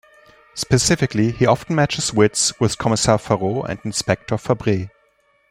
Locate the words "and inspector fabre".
3.69-4.89